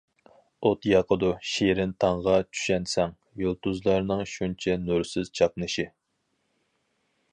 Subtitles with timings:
[0.67, 3.13] ئوت ياقىدۇ شېرىن تاڭغا چۈشەنسەڭ،
[3.43, 5.87] يۇلتۇزلارنىڭ شۇنچە نۇرسىز چاقنىشى.